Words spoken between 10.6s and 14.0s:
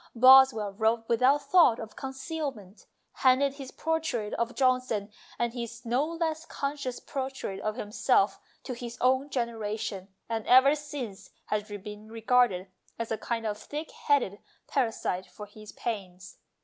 since has been regarded as a kind of thick